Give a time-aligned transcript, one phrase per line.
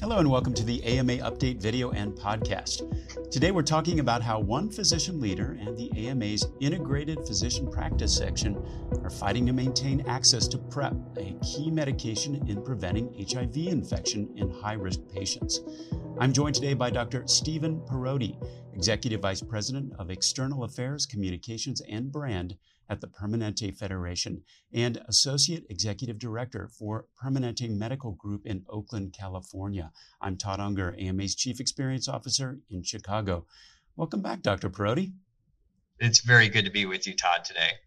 [0.00, 2.80] Hello, and welcome to the AMA Update video and podcast.
[3.30, 8.56] Today, we're talking about how one physician leader and the AMA's Integrated Physician Practice section
[9.02, 14.50] are fighting to maintain access to PrEP, a key medication in preventing HIV infection in
[14.50, 15.60] high risk patients.
[16.20, 17.26] I'm joined today by Dr.
[17.26, 18.36] Stephen Parodi,
[18.74, 22.58] Executive Vice President of External Affairs, Communications, and Brand
[22.90, 29.92] at the Permanente Federation and Associate Executive Director for Permanente Medical Group in Oakland, California.
[30.20, 33.46] I'm Todd Unger, AMA's Chief Experience Officer in Chicago.
[33.96, 34.68] Welcome back, Dr.
[34.68, 35.12] Parodi.
[35.98, 37.78] It's very good to be with you, Todd, today.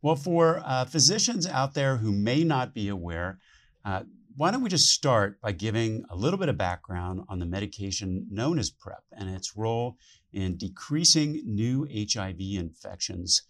[0.00, 3.40] Well, for uh, physicians out there who may not be aware,
[3.84, 4.04] uh,
[4.36, 8.26] why don't we just start by giving a little bit of background on the medication
[8.30, 9.96] known as PrEP and its role
[10.32, 13.42] in decreasing new HIV infections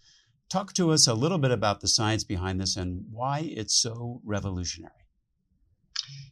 [0.49, 4.21] Talk to us a little bit about the science behind this and why it's so
[4.23, 4.93] revolutionary.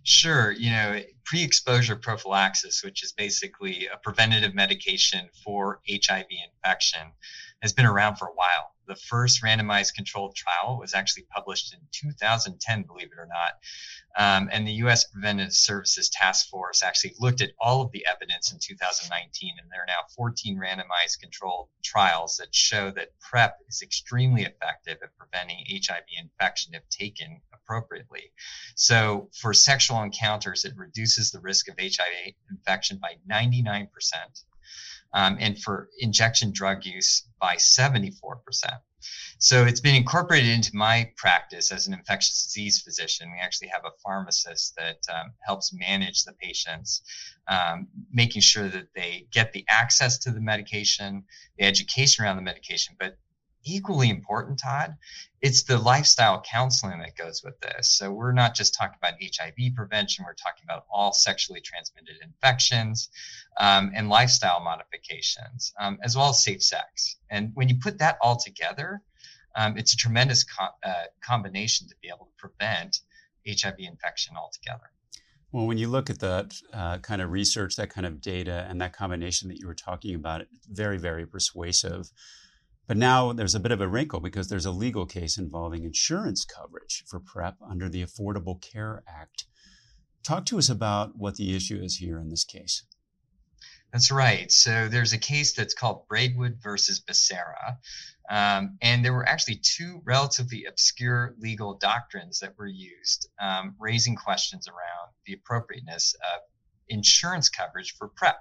[0.03, 0.51] Sure.
[0.51, 7.11] You know, pre exposure prophylaxis, which is basically a preventative medication for HIV infection,
[7.61, 11.79] has been around for a while the first randomized controlled trial was actually published in
[11.91, 13.53] 2010, believe it or not.
[14.15, 15.05] Um, and the U.S.
[15.05, 19.81] Preventive Services Task Force actually looked at all of the evidence in 2019, and there
[19.81, 25.65] are now 14 randomized controlled trials that show that PrEP is extremely effective at preventing
[25.69, 28.31] HIV infection if taken appropriately.
[28.75, 34.43] So, for sexual encounters, it reduces the risk of HIV infection by 99 percent
[35.13, 38.15] um, and for injection drug use by 74%.
[39.37, 43.29] So it's been incorporated into my practice as an infectious disease physician.
[43.31, 47.01] We actually have a pharmacist that um, helps manage the patients,
[47.49, 51.25] um, making sure that they get the access to the medication,
[51.57, 53.17] the education around the medication, but
[53.63, 54.95] equally important, Todd,
[55.41, 57.89] it's the lifestyle counseling that goes with this.
[57.89, 63.09] So we're not just talking about HIV prevention, we're talking about all sexually transmitted infections
[63.59, 67.17] um, and lifestyle modifications, um, as well as safe sex.
[67.29, 69.01] And when you put that all together,
[69.55, 72.99] um, it's a tremendous co- uh, combination to be able to prevent
[73.47, 74.89] HIV infection altogether.
[75.51, 78.81] Well, when you look at that uh, kind of research, that kind of data, and
[78.81, 82.11] that combination that you were talking about, it's very, very persuasive.
[82.87, 86.45] But now there's a bit of a wrinkle because there's a legal case involving insurance
[86.45, 89.45] coverage for PrEP under the Affordable Care Act.
[90.23, 92.83] Talk to us about what the issue is here in this case.
[93.93, 94.51] That's right.
[94.51, 97.77] So there's a case that's called Braidwood versus Becerra.
[98.29, 104.15] Um, and there were actually two relatively obscure legal doctrines that were used, um, raising
[104.15, 106.41] questions around the appropriateness of
[106.87, 108.37] insurance coverage for PrEP.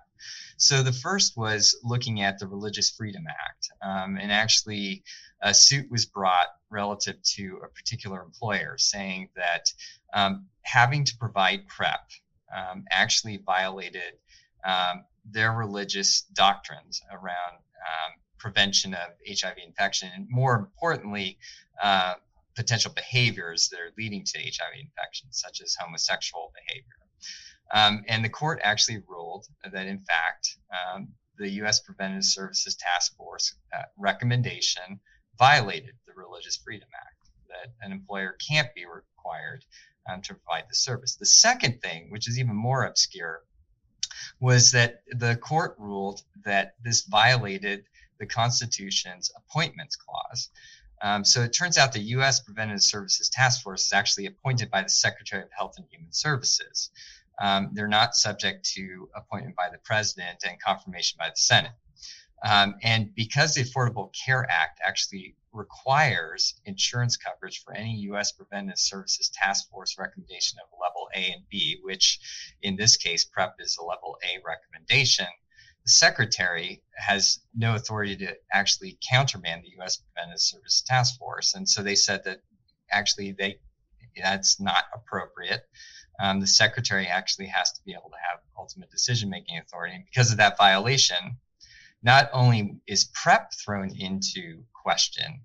[0.57, 5.03] So the first was looking at the Religious Freedom Act, um, and actually
[5.41, 9.73] a suit was brought relative to a particular employer saying that
[10.15, 12.01] um, having to provide PrEP
[12.57, 14.15] um, actually violated
[14.65, 21.39] um, their religious doctrines around um, prevention of HIV infection, and more importantly,
[21.83, 22.15] uh,
[22.55, 27.03] potential behaviors that are leading to HIV infection, such as homosexual behavior.
[27.73, 29.22] Um, and the court actually ruled
[29.65, 31.09] that, in fact, um,
[31.39, 31.81] the U.S.
[31.81, 35.01] Preventive Services Task Force uh, recommendation
[35.39, 39.65] violated the Religious Freedom Act, that an employer can't be required
[40.11, 41.17] um, to provide the service.
[41.17, 43.43] The second thing, which is even more obscure,
[44.41, 47.85] was that the court ruled that this violated
[48.19, 50.51] the Constitution's appointments clause.
[51.01, 52.41] Um, so it turns out the U.S.
[52.41, 56.91] Preventive Services Task Force is actually appointed by the Secretary of Health and Human Services
[57.43, 61.73] um, they're not subject to appointment by the president and confirmation by the Senate.
[62.49, 68.33] Um, and because the Affordable Care Act actually requires insurance coverage for any U.S.
[68.33, 72.21] Preventive Services Task Force recommendation of level A and B, which
[72.63, 75.27] in this case, PrEP is a level A recommendation,
[75.85, 79.97] the Secretary has no authority to actually countermand the U.S.
[79.97, 81.55] Preventive Services Task Force.
[81.55, 82.39] And so they said that
[82.91, 83.59] actually they
[84.17, 85.63] that's not appropriate
[86.23, 89.97] um, the secretary actually has to be able to have ultimate decision making authority.
[89.97, 91.37] And because of that violation,
[92.01, 95.41] not only is PrEP thrown into question,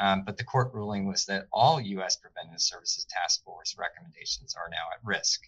[0.00, 2.16] um, but the court ruling was that all U.S.
[2.16, 5.42] Preventive Services Task Force recommendations are now at risk.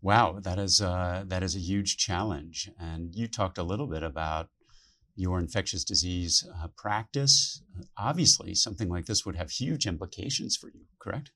[0.00, 2.70] Wow, that is uh, that is a huge challenge.
[2.78, 4.48] And you talked a little bit about
[5.16, 7.62] your infectious disease uh, practice.
[7.98, 11.30] Obviously, something like this would have huge implications for you, correct?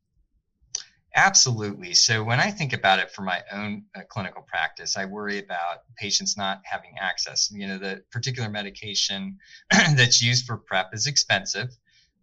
[1.17, 1.95] Absolutely.
[1.95, 5.79] So when I think about it for my own uh, clinical practice, I worry about
[5.97, 7.51] patients not having access.
[7.53, 9.39] You know, the particular medication
[9.71, 11.69] that's used for PrEP is expensive.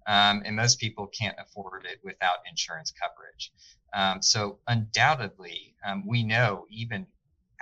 [0.08, 3.52] um, and most people can't afford it without insurance coverage.
[3.94, 7.08] Um, so undoubtedly, um, we know even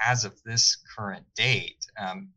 [0.06, 2.32] as of this current date, um,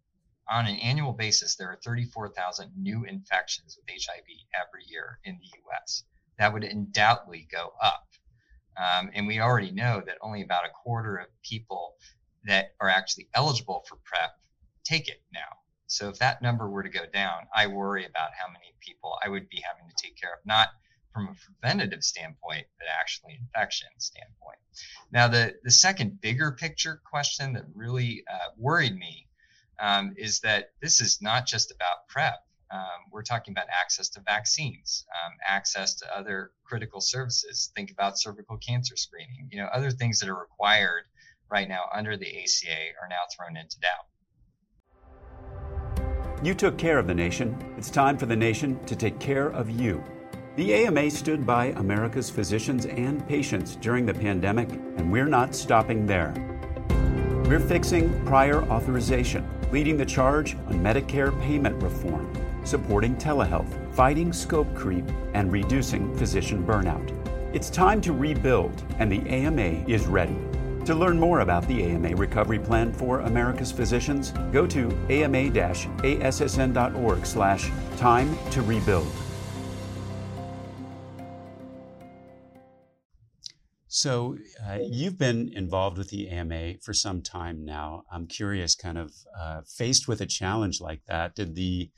[0.49, 4.25] on an annual basis, there are 34,000 new infections with HIV
[4.55, 6.05] every year in the U.S.
[6.39, 8.03] That would undoubtedly go up.
[8.77, 11.95] Um, and we already know that only about a quarter of people
[12.45, 14.31] that are actually eligible for PrEP
[14.85, 15.41] take it now.
[15.87, 19.29] So if that number were to go down, I worry about how many people I
[19.29, 20.69] would be having to take care of, not
[21.13, 24.59] from a preventative standpoint, but actually infection standpoint.
[25.11, 29.29] Now, the, the second bigger picture question that really uh, worried me
[29.79, 32.35] um, is that this is not just about PrEP.
[32.73, 37.71] Um, we're talking about access to vaccines, um, access to other critical services.
[37.77, 39.49] Think about cervical cancer screening.
[39.51, 41.05] You know, other things that are required
[41.51, 44.07] right now under the ACA are now thrown into doubt.
[46.43, 47.57] You took care of the nation.
[47.77, 50.03] It's time for the nation to take care of you.
[50.57, 56.07] The AMA stood by America's physicians and patients during the pandemic, and we're not stopping
[56.07, 56.35] there.
[57.47, 62.31] We're fixing prior authorization, leading the charge on Medicare payment reform,
[62.63, 65.05] supporting telehealth, fighting scope creep,
[65.35, 67.11] and reducing physician burnout.
[67.55, 70.37] It's time to rebuild, and the AMA is ready.
[70.85, 75.67] To learn more about the AMA Recovery Plan for America's Physicians, go to ama-assn.org
[77.27, 79.22] slash time to rebuild.
[84.03, 88.03] So, uh, you've been involved with the AMA for some time now.
[88.11, 91.89] I'm curious, kind of uh, faced with a challenge like that, did the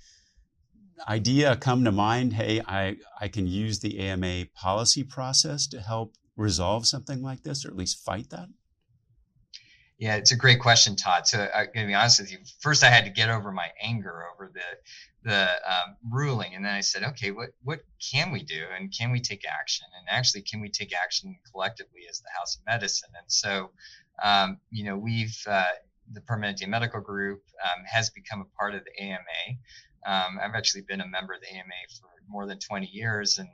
[1.08, 6.16] idea come to mind hey, I, I can use the AMA policy process to help
[6.36, 8.48] resolve something like this, or at least fight that?
[10.04, 11.26] Yeah, it's a great question, Todd.
[11.26, 12.36] So I'm going to be honest with you.
[12.60, 14.60] First, I had to get over my anger over the
[15.30, 17.80] the um, ruling, and then I said, okay, what what
[18.12, 22.02] can we do, and can we take action, and actually, can we take action collectively
[22.10, 23.08] as the House of Medicine?
[23.16, 23.70] And so,
[24.22, 25.72] um, you know, we've uh,
[26.12, 29.56] the Permanente Medical Group um, has become a part of the AMA.
[30.04, 33.48] Um, I've actually been a member of the AMA for more than 20 years, and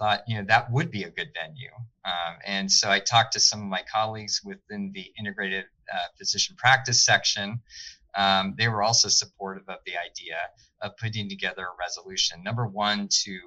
[0.00, 1.70] thought, you know, that would be a good venue.
[2.04, 6.56] Um, and so I talked to some of my colleagues within the integrated uh, physician
[6.56, 7.60] practice section.
[8.16, 10.38] Um, they were also supportive of the idea
[10.80, 12.42] of putting together a resolution.
[12.42, 13.38] Number one, to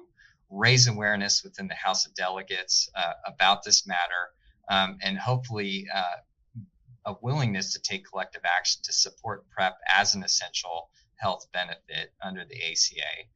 [0.48, 4.30] raise awareness within the House of Delegates uh, about this matter,
[4.70, 6.16] um, and hopefully uh,
[7.06, 12.44] a willingness to take collective action to support PrEP as an essential health benefit under
[12.44, 13.26] the ACA.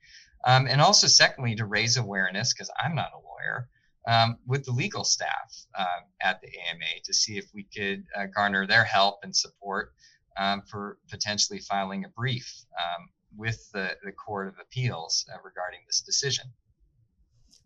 [0.45, 3.69] Um, and also, secondly, to raise awareness, because I'm not a lawyer,
[4.07, 5.87] um, with the legal staff uh,
[6.23, 9.93] at the AMA to see if we could uh, garner their help and support
[10.39, 15.81] um, for potentially filing a brief um, with the, the Court of Appeals uh, regarding
[15.87, 16.47] this decision.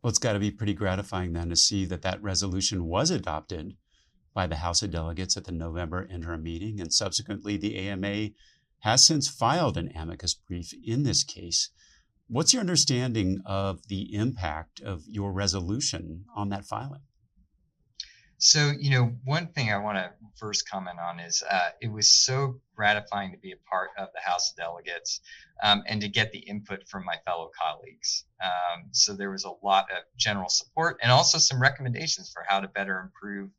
[0.03, 3.77] Well, it's got to be pretty gratifying then to see that that resolution was adopted
[4.35, 8.31] by the House of Delegates at the November interim meeting, and subsequently the AMA
[8.81, 11.71] has since filed an amicus brief in this case.
[12.33, 17.03] What's your understanding of the impact of your resolution on that filing?
[18.39, 22.11] So, you know, one thing I want to first comment on is uh, it was
[22.11, 25.21] so gratifying to be a part of the House of Delegates
[25.63, 28.25] um, and to get the input from my fellow colleagues.
[28.43, 32.61] Um, so, there was a lot of general support and also some recommendations for how
[32.61, 33.51] to better improve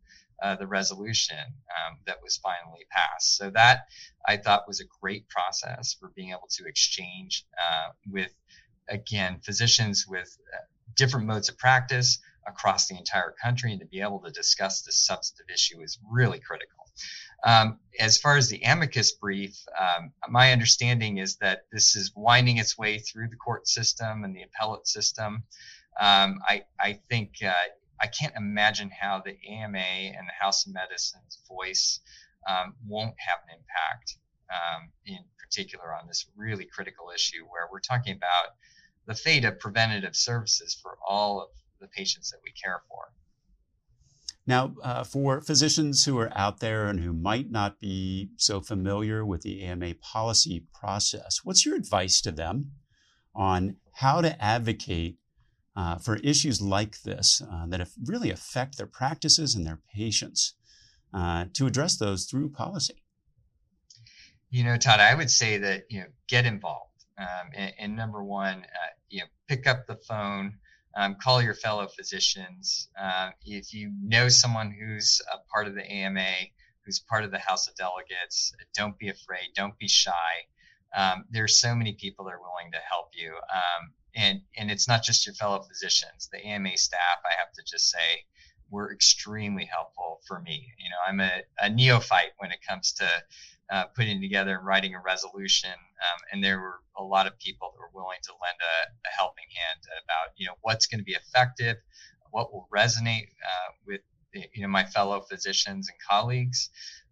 [0.42, 3.38] uh, the resolution um, that was finally passed.
[3.38, 3.82] So, that
[4.28, 8.34] I thought was a great process for being able to exchange uh, with
[8.90, 10.58] again, physicians with uh,
[10.96, 14.98] different modes of practice across the entire country and to be able to discuss this
[14.98, 16.86] substantive issue is really critical.
[17.46, 22.58] Um, as far as the amicus brief, um, my understanding is that this is winding
[22.58, 25.44] its way through the court system and the appellate system.
[26.00, 27.54] Um, I, I, think uh,
[28.02, 32.00] I can't imagine how the AMA and the House of Medicine's voice
[32.48, 34.18] um, won't have an impact
[34.50, 35.20] um, in
[35.54, 38.56] particular on this really critical issue where we're talking about
[39.06, 43.12] the fate of preventative services for all of the patients that we care for.
[44.46, 49.26] Now, uh, for physicians who are out there and who might not be so familiar
[49.26, 52.72] with the AMA policy process, what's your advice to them
[53.36, 55.18] on how to advocate
[55.76, 60.56] uh, for issues like this uh, that really affect their practices and their patients
[61.14, 63.03] uh, to address those through policy?
[64.54, 67.06] You know, Todd, I would say that, you know, get involved.
[67.18, 70.60] Um, and, and, number one, uh, you know, pick up the phone,
[70.96, 72.88] um, call your fellow physicians.
[72.96, 76.34] Uh, if you know someone who's a part of the AMA,
[76.86, 80.46] who's part of the House of Delegates, don't be afraid, don't be shy.
[80.96, 83.34] um, there's so many people that are willing to help you.
[83.34, 87.64] Um, and, and it's not just your fellow physicians, the AMA staff, I have to
[87.66, 88.26] just say,
[88.70, 90.74] were extremely helpful for me.
[90.78, 93.10] You know, I'm a, a neophyte when it comes to
[93.72, 95.72] uh, putting together and writing a resolution.
[95.72, 99.12] Um, and there were a lot of people that were willing to lend a, a
[99.18, 101.78] helping hand about, you know, what's going to be effective,
[102.32, 104.02] what will resonate uh, with,
[104.34, 106.70] you know, my fellow physicians and colleagues,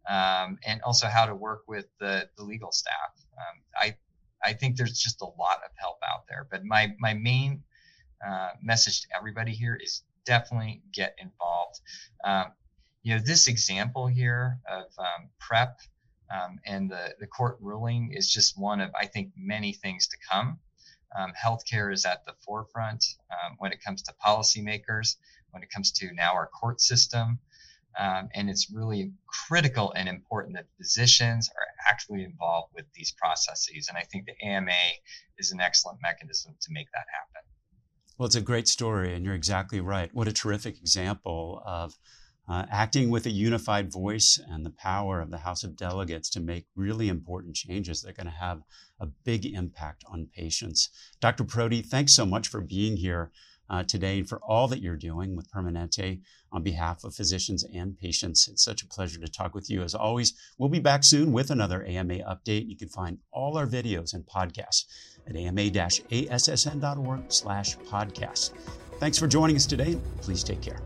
[0.10, 3.12] um, and also how to work with the, the legal staff.
[3.38, 3.96] Um, I,
[4.44, 7.64] I think there's just a lot of help out there, but my, my main
[8.28, 11.80] uh, message to everybody here is definitely get involved.
[12.24, 12.52] Um,
[13.04, 15.80] you know, this example here of um, PrEP
[16.34, 20.18] um, and the, the court ruling is just one of, I think, many things to
[20.32, 20.60] come.
[21.18, 25.18] Um, healthcare is at the forefront um, when it comes to policymakers,
[25.52, 27.40] when it comes to now our court system.
[28.00, 33.90] Um, and it's really critical and important that physicians are actually involved with these processes.
[33.90, 34.72] And I think the AMA
[35.38, 37.50] is an excellent mechanism to make that happen.
[38.18, 40.14] Well, it's a great story, and you're exactly right.
[40.14, 41.98] What a terrific example of
[42.52, 46.42] uh, acting with a unified voice and the power of the House of Delegates to
[46.42, 48.62] make really important changes that are going to have
[49.00, 50.90] a big impact on patients.
[51.22, 51.46] Dr.
[51.46, 53.32] Parodi, thanks so much for being here
[53.70, 56.20] uh, today and for all that you're doing with Permanente
[56.52, 58.50] on behalf of physicians and patients.
[58.50, 59.82] It's such a pleasure to talk with you.
[59.82, 62.68] As always, we'll be back soon with another AMA update.
[62.68, 64.88] You can find all our videos and podcasts
[65.26, 68.52] at ama-assn.org slash podcast.
[69.00, 69.98] Thanks for joining us today.
[70.20, 70.82] Please take care.